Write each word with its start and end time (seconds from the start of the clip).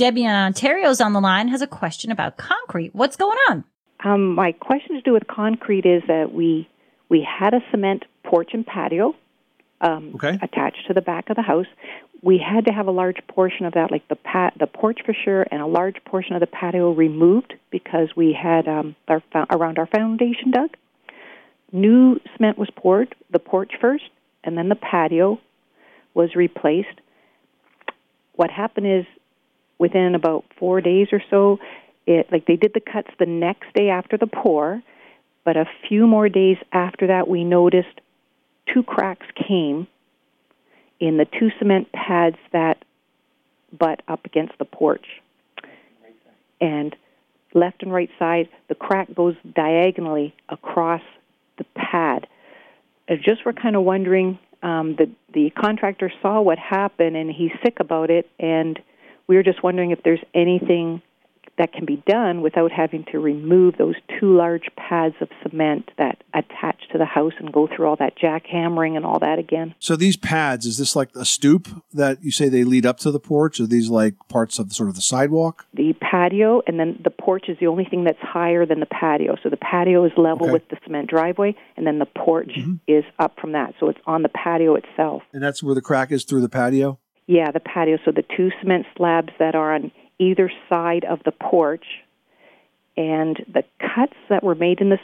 Debbie 0.00 0.24
in 0.24 0.30
Ontario's 0.30 0.98
on 1.02 1.12
the 1.12 1.20
line 1.20 1.48
has 1.48 1.60
a 1.60 1.66
question 1.66 2.10
about 2.10 2.38
concrete. 2.38 2.94
What's 2.94 3.16
going 3.16 3.36
on? 3.50 3.64
Um, 4.02 4.34
my 4.34 4.52
question 4.52 4.96
to 4.96 5.02
do 5.02 5.12
with 5.12 5.26
concrete 5.26 5.84
is 5.84 6.02
that 6.08 6.32
we 6.32 6.66
we 7.10 7.20
had 7.20 7.52
a 7.52 7.60
cement 7.70 8.06
porch 8.24 8.52
and 8.54 8.64
patio 8.66 9.14
um, 9.82 10.12
Okay. 10.14 10.38
attached 10.40 10.86
to 10.86 10.94
the 10.94 11.02
back 11.02 11.28
of 11.28 11.36
the 11.36 11.42
house. 11.42 11.66
We 12.22 12.38
had 12.38 12.64
to 12.64 12.72
have 12.72 12.86
a 12.86 12.90
large 12.90 13.18
portion 13.28 13.66
of 13.66 13.74
that, 13.74 13.90
like 13.90 14.08
the 14.08 14.16
pat, 14.16 14.54
the 14.58 14.66
porch 14.66 15.00
for 15.04 15.12
sure, 15.12 15.44
and 15.50 15.60
a 15.60 15.66
large 15.66 16.02
portion 16.06 16.32
of 16.34 16.40
the 16.40 16.46
patio 16.46 16.92
removed 16.92 17.52
because 17.70 18.08
we 18.16 18.32
had 18.32 18.66
um, 18.68 18.96
our 19.06 19.22
fo- 19.30 19.44
around 19.50 19.78
our 19.78 19.86
foundation 19.86 20.50
dug. 20.50 20.70
New 21.72 22.20
cement 22.36 22.56
was 22.56 22.70
poured, 22.74 23.14
the 23.30 23.38
porch 23.38 23.72
first, 23.78 24.04
and 24.44 24.56
then 24.56 24.70
the 24.70 24.76
patio 24.76 25.38
was 26.14 26.34
replaced. 26.34 26.88
What 28.36 28.50
happened 28.50 28.86
is, 28.86 29.04
within 29.80 30.14
about 30.14 30.44
four 30.58 30.80
days 30.80 31.08
or 31.10 31.22
so, 31.30 31.58
it 32.06 32.30
like 32.30 32.46
they 32.46 32.56
did 32.56 32.72
the 32.74 32.80
cuts 32.80 33.08
the 33.18 33.26
next 33.26 33.72
day 33.74 33.88
after 33.88 34.16
the 34.16 34.26
pour, 34.26 34.82
but 35.44 35.56
a 35.56 35.64
few 35.88 36.06
more 36.06 36.28
days 36.28 36.58
after 36.70 37.08
that, 37.08 37.26
we 37.26 37.42
noticed 37.42 38.00
two 38.72 38.82
cracks 38.82 39.26
came 39.34 39.88
in 41.00 41.16
the 41.16 41.24
two 41.24 41.50
cement 41.58 41.90
pads 41.92 42.36
that 42.52 42.84
butt 43.76 44.02
up 44.06 44.24
against 44.26 44.52
the 44.58 44.64
porch. 44.64 45.06
And 46.60 46.94
left 47.54 47.82
and 47.82 47.90
right 47.90 48.10
side, 48.18 48.50
the 48.68 48.74
crack 48.74 49.14
goes 49.14 49.34
diagonally 49.54 50.34
across 50.50 51.00
the 51.56 51.64
pad. 51.74 52.26
I 53.08 53.16
just 53.16 53.44
were 53.44 53.54
kind 53.54 53.76
of 53.76 53.82
wondering. 53.82 54.38
Um, 54.62 54.94
the 54.96 55.10
the 55.32 55.48
contractor 55.50 56.12
saw 56.20 56.42
what 56.42 56.58
happened 56.58 57.16
and 57.16 57.30
he's 57.30 57.52
sick 57.64 57.80
about 57.80 58.10
it, 58.10 58.28
and 58.38 58.78
we 59.30 59.36
were 59.36 59.44
just 59.44 59.62
wondering 59.62 59.92
if 59.92 60.02
there's 60.02 60.18
anything 60.34 61.02
that 61.56 61.72
can 61.72 61.84
be 61.84 62.02
done 62.04 62.40
without 62.40 62.72
having 62.72 63.04
to 63.12 63.20
remove 63.20 63.76
those 63.78 63.94
two 64.18 64.36
large 64.36 64.68
pads 64.76 65.14
of 65.20 65.28
cement 65.42 65.88
that 65.98 66.24
attach 66.34 66.88
to 66.90 66.98
the 66.98 67.04
house 67.04 67.34
and 67.38 67.52
go 67.52 67.68
through 67.68 67.86
all 67.86 67.94
that 67.94 68.18
jackhammering 68.18 68.96
and 68.96 69.04
all 69.04 69.20
that 69.20 69.38
again. 69.38 69.72
So 69.78 69.94
these 69.94 70.16
pads, 70.16 70.66
is 70.66 70.78
this 70.78 70.96
like 70.96 71.10
a 71.14 71.24
stoop 71.24 71.68
that 71.92 72.24
you 72.24 72.32
say 72.32 72.48
they 72.48 72.64
lead 72.64 72.84
up 72.84 72.98
to 73.00 73.12
the 73.12 73.20
porch? 73.20 73.60
Are 73.60 73.68
these 73.68 73.88
like 73.88 74.14
parts 74.28 74.58
of 74.58 74.72
sort 74.72 74.88
of 74.88 74.96
the 74.96 75.00
sidewalk? 75.00 75.64
The 75.74 75.92
patio 76.00 76.62
and 76.66 76.80
then 76.80 76.98
the 77.04 77.10
porch 77.10 77.44
is 77.48 77.56
the 77.60 77.68
only 77.68 77.84
thing 77.84 78.02
that's 78.02 78.18
higher 78.20 78.66
than 78.66 78.80
the 78.80 78.86
patio. 78.86 79.36
So 79.44 79.48
the 79.48 79.58
patio 79.58 80.04
is 80.06 80.12
level 80.16 80.46
Okay. 80.46 80.54
with 80.54 80.68
the 80.70 80.78
cement 80.84 81.08
driveway, 81.08 81.54
and 81.76 81.86
then 81.86 82.00
the 82.00 82.06
porch 82.06 82.50
mm-hmm. 82.56 82.76
is 82.88 83.04
up 83.20 83.38
from 83.40 83.52
that. 83.52 83.74
So 83.78 83.90
it's 83.90 84.00
on 84.06 84.22
the 84.22 84.28
patio 84.28 84.74
itself. 84.74 85.22
And 85.32 85.40
that's 85.40 85.62
where 85.62 85.76
the 85.76 85.82
crack 85.82 86.10
is 86.10 86.24
through 86.24 86.40
the 86.40 86.48
patio? 86.48 86.98
Yeah, 87.30 87.52
the 87.52 87.60
patio. 87.60 87.96
So 88.04 88.10
the 88.10 88.24
two 88.36 88.50
cement 88.60 88.86
slabs 88.96 89.32
that 89.38 89.54
are 89.54 89.72
on 89.72 89.92
either 90.18 90.50
side 90.68 91.04
of 91.04 91.20
the 91.24 91.30
porch, 91.30 91.84
and 92.96 93.36
the 93.46 93.62
cuts 93.78 94.16
that 94.28 94.42
were 94.42 94.56
made 94.56 94.80
in 94.80 94.88
the 94.88 94.98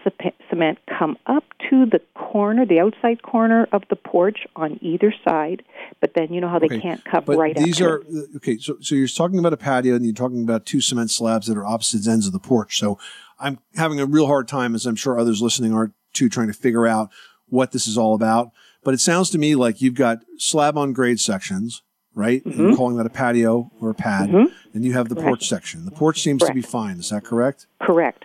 cement 0.51 0.79
come 0.99 1.17
up 1.27 1.45
to 1.71 1.87
the 1.87 2.01
corner, 2.17 2.67
the 2.67 2.81
outside 2.81 3.23
corner 3.23 3.69
of 3.71 3.85
the 3.91 3.95
porch 3.95 4.41
on 4.57 4.77
either 4.83 5.15
side. 5.25 5.63
But 6.01 6.15
then 6.17 6.33
you 6.33 6.41
know 6.41 6.49
how 6.49 6.59
they 6.59 6.67
Okay, 6.67 6.81
can't 6.81 7.05
cut 7.05 7.27
But 7.27 7.39
right 7.39 7.55
these 7.57 7.81
after. 7.81 7.99
are 7.99 8.01
uh, 8.01 8.37
okay. 8.39 8.59
So, 8.59 8.77
so 8.81 8.97
you're 8.97 9.07
talking 9.07 9.39
about 9.39 9.53
a 9.53 9.57
patio, 9.57 9.95
and 9.95 10.05
you're 10.05 10.13
talking 10.13 10.43
about 10.43 10.67
two 10.67 10.81
cement 10.81 11.13
slabs 11.13 11.47
that 11.47 11.57
are 11.57 11.65
opposite 11.65 12.09
ends 12.09 12.27
of 12.27 12.33
the 12.33 12.41
porch. 12.41 12.77
So, 12.77 12.99
I'm 13.39 13.61
having 13.77 14.01
a 14.01 14.07
real 14.07 14.27
hard 14.27 14.49
time, 14.49 14.75
as 14.75 14.85
I'm 14.85 14.97
sure 14.97 15.17
others 15.17 15.41
listening 15.41 15.73
are 15.73 15.93
too, 16.13 16.29
trying 16.29 16.49
to 16.49 16.55
figure 16.55 16.89
out 16.89 17.11
what 17.49 17.71
this 17.71 17.87
is 17.87 17.97
all 17.97 18.15
about. 18.17 18.51
But 18.83 18.95
it 18.95 19.01
sounds 19.01 19.31
to 19.31 19.39
me 19.39 19.55
like 19.55 19.81
you've 19.81 19.95
got 19.95 20.19
slab 20.39 20.77
on 20.77 20.93
grade 20.93 21.21
sections, 21.21 21.83
right? 22.17 22.43
Mm-hmm. 22.43 22.61
you're 22.61 22.77
calling 22.77 22.97
that 22.97 23.07
a 23.07 23.11
patio 23.11 23.71
or 23.81 23.91
a 23.91 23.95
pad, 23.95 24.31
and 24.31 24.85
you 24.85 24.95
have 24.95 25.09
the 25.09 25.15
Correct. 25.15 25.29
porch 25.29 25.49
section. 25.49 25.85
The 25.85 25.93
porch 25.93 26.21
seems 26.21 26.43
to 26.43 26.53
be 26.53 26.63
fine. 26.63 26.99
Is 26.99 27.11
that 27.11 27.23
correct? 27.23 27.67
Correct. 27.81 28.25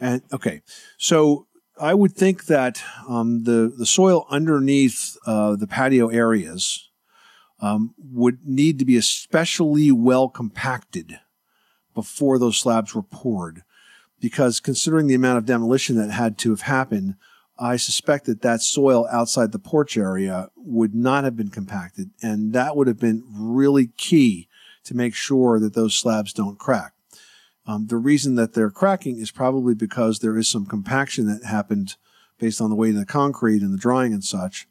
And 0.00 0.22
okay, 0.32 0.62
so 0.98 1.46
I 1.80 1.94
would 1.94 2.12
think 2.12 2.46
that 2.46 2.82
um, 3.08 3.44
the 3.44 3.72
the 3.76 3.86
soil 3.86 4.26
underneath 4.30 5.16
uh, 5.26 5.56
the 5.56 5.66
patio 5.66 6.08
areas 6.08 6.90
um, 7.60 7.94
would 7.98 8.46
need 8.46 8.78
to 8.78 8.84
be 8.84 8.96
especially 8.96 9.90
well 9.90 10.28
compacted 10.28 11.18
before 11.94 12.38
those 12.38 12.58
slabs 12.58 12.94
were 12.94 13.02
poured, 13.02 13.62
because 14.20 14.60
considering 14.60 15.06
the 15.06 15.14
amount 15.14 15.38
of 15.38 15.46
demolition 15.46 15.96
that 15.96 16.10
had 16.10 16.36
to 16.38 16.50
have 16.50 16.62
happened, 16.62 17.14
I 17.58 17.76
suspect 17.76 18.26
that 18.26 18.42
that 18.42 18.62
soil 18.62 19.06
outside 19.10 19.52
the 19.52 19.58
porch 19.58 19.96
area 19.96 20.48
would 20.56 20.94
not 20.94 21.24
have 21.24 21.36
been 21.36 21.50
compacted, 21.50 22.10
and 22.22 22.52
that 22.52 22.76
would 22.76 22.86
have 22.86 22.98
been 22.98 23.24
really 23.32 23.88
key 23.96 24.48
to 24.84 24.96
make 24.96 25.14
sure 25.14 25.60
that 25.60 25.74
those 25.74 25.94
slabs 25.94 26.32
don't 26.32 26.58
crack. 26.58 26.92
Um, 27.66 27.86
the 27.86 27.96
reason 27.96 28.34
that 28.34 28.54
they're 28.54 28.70
cracking 28.70 29.18
is 29.18 29.30
probably 29.30 29.74
because 29.74 30.18
there 30.18 30.36
is 30.36 30.48
some 30.48 30.66
compaction 30.66 31.26
that 31.26 31.44
happened 31.44 31.96
based 32.38 32.60
on 32.60 32.70
the 32.70 32.76
weight 32.76 32.94
of 32.94 33.00
the 33.00 33.06
concrete 33.06 33.62
and 33.62 33.72
the 33.72 33.78
drying 33.78 34.12
and 34.12 34.24
such, 34.24 34.66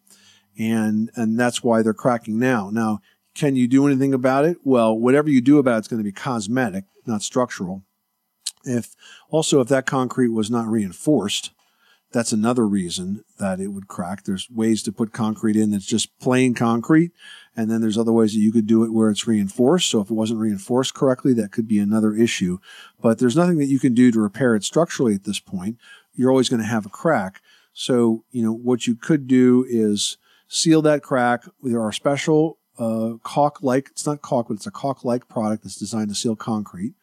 and 0.58 1.09
and 1.16 1.40
that's 1.40 1.63
why 1.63 1.81
they're 1.81 1.94
cracking 1.94 2.38
now. 2.38 2.69
Now, 2.69 3.00
can 3.34 3.56
you 3.56 3.68
do 3.68 3.88
anything 3.88 4.13
about 4.13 4.44
it? 4.44 4.58
Well, 4.63 4.98
whatever 4.98 5.30
you 5.30 5.40
do 5.40 5.58
about 5.58 5.80
it's 5.80 5.88
going 5.88 6.02
to 6.02 6.03
be 6.03 6.12
cosmetic, 6.12 6.84
not 7.06 7.22
structural. 7.22 7.84
If 8.66 8.96
also 9.30 9.62
if 9.62 9.69
that 9.69 9.86
concrete 9.86 10.30
was 10.30 10.52
not 10.52 10.68
reinforced, 10.68 11.52
that's 12.12 12.32
another 12.32 12.68
reason 12.68 13.24
that 13.40 13.60
it 13.60 13.70
would 13.70 13.88
crack. 13.88 14.24
There's 14.24 14.50
ways 14.50 14.84
to 14.84 14.92
put 14.92 15.14
concrete 15.14 15.56
in 15.56 15.72
that's 15.72 15.86
just 15.86 16.18
plain 16.20 16.54
concrete, 16.54 17.12
and 17.56 17.72
then 17.72 17.82
there's 17.82 17.98
other 17.98 18.12
ways 18.12 18.34
that 18.34 18.40
you 18.40 18.52
could 18.52 18.68
do 18.68 18.84
it 18.84 18.92
where 18.92 19.10
it's 19.10 19.28
reinforced. 19.28 19.90
So 19.90 20.02
if 20.02 20.10
it 20.10 20.16
wasn't 20.16 20.40
reinforced 20.40 20.94
correctly, 20.94 21.34
that 21.36 21.52
could 21.52 21.68
be 21.68 21.80
another 21.80 22.14
issue. 22.14 22.60
But 23.02 23.20
there's 23.20 23.38
nothing 23.38 23.58
that 23.60 23.68
you 23.68 23.80
can 23.80 23.94
do 23.94 24.12
to 24.12 24.20
repair 24.20 24.56
it 24.56 24.64
structurally 24.64 25.16
at 25.16 25.24
this 25.24 25.40
point. 25.40 25.78
You're 26.14 26.32
always 26.32 26.50
going 26.50 26.62
to 26.62 26.68
have 26.68 26.86
a 26.86 26.90
crack. 26.90 27.42
So, 27.74 28.26
you 28.32 28.44
know, 28.44 28.54
what 28.54 28.88
you 28.88 28.96
could 28.96 29.28
do 29.28 29.66
is 29.70 30.18
seal 30.50 30.82
that 30.82 31.04
crack. 31.04 31.46
There 31.64 31.82
are 31.82 31.94
special 31.94 32.58
uh, 32.78 33.14
caulk-like, 33.24 33.90
it's 33.92 34.06
not 34.06 34.22
caulk, 34.22 34.50
but 34.50 34.56
it's 34.56 34.68
a 34.68 34.72
caulk-like 34.72 35.30
product 35.30 35.64
that's 35.64 35.78
designed 35.78 36.10
to 36.10 36.16
seal 36.16 36.36
concrete. 36.36 36.94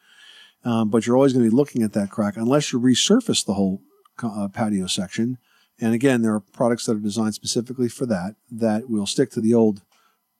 Um, 0.64 0.90
but 0.90 1.06
you're 1.06 1.16
always 1.16 1.32
going 1.32 1.44
to 1.44 1.50
be 1.50 1.56
looking 1.56 1.82
at 1.82 1.92
that 1.94 2.10
crack 2.10 2.36
unless 2.36 2.72
you 2.72 2.80
resurface 2.80 3.46
the 3.46 3.54
whole 3.54 3.80
uh, 4.22 4.48
patio 4.48 4.86
section. 4.86 5.38
And 5.80 5.94
again, 5.94 6.22
there 6.22 6.34
are 6.34 6.40
products 6.40 6.86
that 6.86 6.96
are 6.96 7.00
designed 7.00 7.34
specifically 7.34 7.88
for 7.88 8.06
that 8.06 8.34
that 8.50 8.90
will 8.90 9.06
stick 9.06 9.30
to 9.32 9.40
the 9.40 9.54
old 9.54 9.82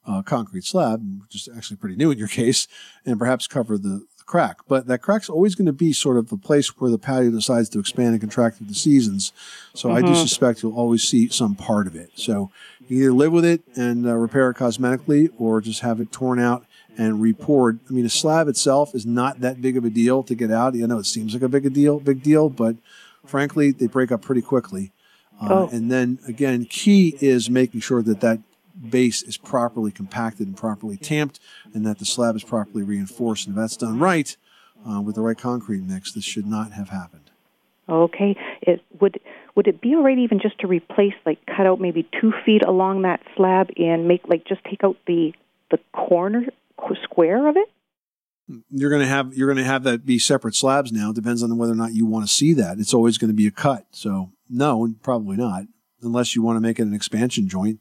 uh, 0.06 0.22
concrete 0.22 0.64
slab, 0.64 1.02
which 1.22 1.34
is 1.34 1.48
actually 1.54 1.76
pretty 1.76 1.96
new 1.96 2.10
in 2.10 2.18
your 2.18 2.28
case, 2.42 2.66
and 3.04 3.18
perhaps 3.18 3.46
cover 3.46 3.78
the, 3.78 4.06
the 4.18 4.24
crack. 4.26 4.58
But 4.66 4.86
that 4.86 5.02
crack's 5.02 5.28
always 5.28 5.54
going 5.54 5.66
to 5.66 5.72
be 5.72 5.92
sort 5.92 6.16
of 6.16 6.28
the 6.28 6.36
place 6.36 6.68
where 6.78 6.90
the 6.90 6.98
patio 6.98 7.30
decides 7.30 7.68
to 7.70 7.78
expand 7.78 8.08
and 8.10 8.20
contract 8.20 8.56
through 8.56 8.68
the 8.68 8.74
seasons. 8.74 9.32
So 9.74 9.92
I 9.92 10.02
do 10.02 10.14
suspect 10.14 10.62
you'll 10.62 10.76
always 10.76 11.06
see 11.06 11.28
some 11.28 11.54
part 11.54 11.86
of 11.86 11.94
it. 11.94 12.10
So 12.14 12.50
you 12.88 12.98
either 12.98 13.12
live 13.12 13.32
with 13.32 13.44
it 13.44 13.62
and 13.76 14.06
uh, 14.06 14.16
repair 14.16 14.50
it 14.50 14.56
cosmetically, 14.56 15.30
or 15.38 15.60
just 15.60 15.80
have 15.80 16.00
it 16.00 16.10
torn 16.10 16.40
out 16.40 16.64
and 16.96 17.22
repoured. 17.22 17.78
I 17.88 17.92
mean, 17.92 18.04
a 18.04 18.10
slab 18.10 18.48
itself 18.48 18.94
is 18.94 19.06
not 19.06 19.40
that 19.40 19.60
big 19.60 19.76
of 19.76 19.84
a 19.84 19.90
deal 19.90 20.22
to 20.24 20.34
get 20.34 20.50
out. 20.50 20.74
You 20.74 20.86
know, 20.86 20.98
it 20.98 21.06
seems 21.06 21.32
like 21.32 21.42
a 21.42 21.48
big 21.48 21.64
a 21.64 21.70
deal, 21.70 22.00
big 22.00 22.22
deal, 22.22 22.48
but 22.48 22.76
frankly, 23.26 23.72
they 23.72 23.86
break 23.86 24.12
up 24.12 24.22
pretty 24.22 24.42
quickly. 24.42 24.92
Uh, 25.40 25.48
Oh. 25.50 25.68
And 25.72 25.90
then 25.90 26.18
again, 26.26 26.64
key 26.64 27.16
is 27.20 27.48
making 27.48 27.80
sure 27.80 28.02
that 28.02 28.20
that 28.20 28.40
base 28.90 29.22
is 29.22 29.36
properly 29.36 29.90
compacted 29.90 30.46
and 30.46 30.56
properly 30.56 30.96
tamped, 30.96 31.40
and 31.74 31.86
that 31.86 31.98
the 31.98 32.04
slab 32.04 32.36
is 32.36 32.44
properly 32.44 32.82
reinforced. 32.82 33.46
And 33.46 33.56
if 33.56 33.60
that's 33.60 33.76
done 33.76 33.98
right, 33.98 34.36
uh, 34.88 35.00
with 35.00 35.16
the 35.16 35.22
right 35.22 35.38
concrete 35.38 35.82
mix, 35.82 36.12
this 36.12 36.24
should 36.24 36.46
not 36.46 36.72
have 36.72 36.88
happened. 36.88 37.30
Okay. 37.88 38.36
It 38.62 38.82
would 39.00 39.20
would 39.54 39.66
it 39.66 39.80
be 39.80 39.94
all 39.94 40.02
right 40.02 40.18
even 40.18 40.38
just 40.40 40.58
to 40.60 40.66
replace 40.66 41.14
like 41.26 41.44
cut 41.46 41.66
out 41.66 41.80
maybe 41.80 42.08
two 42.20 42.32
feet 42.44 42.62
along 42.64 43.02
that 43.02 43.20
slab 43.34 43.70
and 43.76 44.06
make 44.06 44.28
like 44.28 44.44
just 44.44 44.62
take 44.64 44.84
out 44.84 44.96
the 45.06 45.32
the 45.70 45.78
corner 45.92 46.44
square 47.02 47.48
of 47.48 47.56
it? 47.56 47.68
You're 48.70 48.90
gonna 48.90 49.06
have 49.06 49.34
you're 49.34 49.48
gonna 49.48 49.64
have 49.64 49.84
that 49.84 50.06
be 50.06 50.18
separate 50.18 50.54
slabs 50.54 50.92
now. 50.92 51.10
It 51.10 51.16
depends 51.16 51.42
on 51.42 51.56
whether 51.56 51.72
or 51.72 51.76
not 51.76 51.94
you 51.94 52.06
want 52.06 52.26
to 52.26 52.32
see 52.32 52.52
that. 52.54 52.78
It's 52.78 52.94
always 52.94 53.18
going 53.18 53.30
to 53.30 53.36
be 53.36 53.46
a 53.46 53.50
cut. 53.50 53.86
So 53.90 54.32
no, 54.48 54.94
probably 55.02 55.36
not, 55.36 55.64
unless 56.02 56.34
you 56.34 56.42
want 56.42 56.56
to 56.56 56.60
make 56.60 56.78
it 56.78 56.82
an 56.82 56.94
expansion 56.94 57.48
joint 57.48 57.80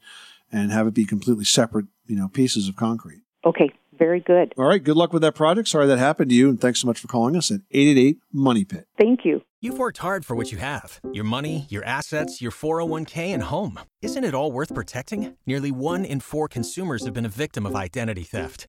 and 0.52 0.70
have 0.72 0.86
it 0.86 0.94
be 0.94 1.04
completely 1.04 1.44
separate, 1.44 1.86
you 2.06 2.16
know, 2.16 2.28
pieces 2.28 2.68
of 2.68 2.76
concrete. 2.76 3.22
Okay. 3.44 3.70
Very 3.98 4.20
good. 4.20 4.54
All 4.56 4.64
right. 4.64 4.82
Good 4.82 4.96
luck 4.96 5.12
with 5.12 5.22
that 5.22 5.34
project. 5.34 5.66
Sorry 5.66 5.88
that 5.88 5.98
happened 5.98 6.30
to 6.30 6.36
you, 6.36 6.48
and 6.48 6.60
thanks 6.60 6.80
so 6.80 6.86
much 6.86 7.00
for 7.00 7.08
calling 7.08 7.34
us 7.34 7.50
at 7.50 7.62
888 7.72 8.18
Money 8.32 8.64
Pit. 8.64 8.86
Thank 8.96 9.24
you. 9.24 9.42
You've 9.60 9.78
worked 9.78 9.98
hard 9.98 10.24
for 10.24 10.36
what 10.36 10.52
you 10.52 10.58
have 10.58 11.00
your 11.12 11.24
money, 11.24 11.66
your 11.68 11.84
assets, 11.84 12.40
your 12.40 12.52
401k, 12.52 13.34
and 13.34 13.42
home. 13.42 13.80
Isn't 14.00 14.22
it 14.22 14.34
all 14.34 14.52
worth 14.52 14.72
protecting? 14.72 15.34
Nearly 15.46 15.72
one 15.72 16.04
in 16.04 16.20
four 16.20 16.46
consumers 16.46 17.04
have 17.06 17.14
been 17.14 17.26
a 17.26 17.30
victim 17.30 17.66
of 17.66 17.74
identity 17.74 18.22
theft. 18.22 18.68